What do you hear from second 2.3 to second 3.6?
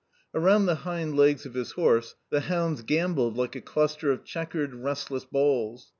the hounds gambolled like